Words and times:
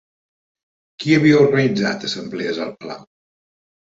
Qui 1.03 1.11
havia 1.17 1.41
organitzat 1.41 2.07
assemblees 2.09 2.61
al 2.65 2.75
Palau? 2.79 3.07